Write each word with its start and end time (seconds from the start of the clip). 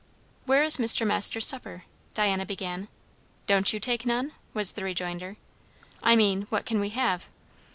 "Where 0.47 0.63
is 0.63 0.77
Mr. 0.77 1.05
Masters' 1.05 1.45
supper?" 1.45 1.83
Diana 2.15 2.43
began. 2.43 2.87
"Don't 3.45 3.71
you 3.71 3.79
take 3.79 4.03
none?" 4.03 4.31
was 4.51 4.71
the 4.71 4.83
rejoinder. 4.83 5.37
"I 6.01 6.15
mean, 6.15 6.47
what 6.49 6.65
can 6.65 6.79
we 6.79 6.89
have?" 6.89 7.27